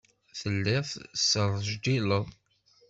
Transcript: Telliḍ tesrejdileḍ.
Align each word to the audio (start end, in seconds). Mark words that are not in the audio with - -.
Telliḍ 0.39 0.85
tesrejdileḍ. 1.13 2.25